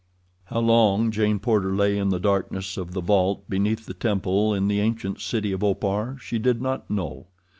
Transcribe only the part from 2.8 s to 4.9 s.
the vault beneath the temple in the